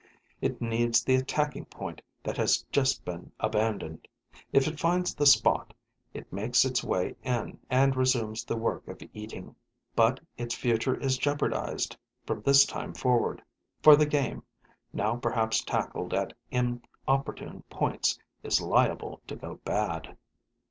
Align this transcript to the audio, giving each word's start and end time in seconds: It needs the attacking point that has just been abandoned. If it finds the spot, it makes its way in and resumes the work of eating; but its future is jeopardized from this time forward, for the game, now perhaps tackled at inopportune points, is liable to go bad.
It 0.41 0.59
needs 0.61 1.03
the 1.03 1.13
attacking 1.13 1.65
point 1.65 2.01
that 2.23 2.35
has 2.37 2.65
just 2.71 3.05
been 3.05 3.31
abandoned. 3.39 4.07
If 4.51 4.67
it 4.67 4.79
finds 4.79 5.13
the 5.13 5.27
spot, 5.27 5.75
it 6.11 6.33
makes 6.33 6.65
its 6.65 6.83
way 6.83 7.15
in 7.21 7.59
and 7.69 7.95
resumes 7.95 8.43
the 8.43 8.55
work 8.57 8.87
of 8.87 9.03
eating; 9.13 9.55
but 9.95 10.19
its 10.39 10.55
future 10.55 10.99
is 10.99 11.19
jeopardized 11.19 11.95
from 12.25 12.41
this 12.41 12.65
time 12.65 12.95
forward, 12.95 13.43
for 13.83 13.95
the 13.95 14.07
game, 14.07 14.41
now 14.91 15.17
perhaps 15.17 15.63
tackled 15.63 16.15
at 16.15 16.33
inopportune 16.49 17.61
points, 17.69 18.17
is 18.41 18.59
liable 18.59 19.21
to 19.27 19.35
go 19.35 19.59
bad. 19.63 20.17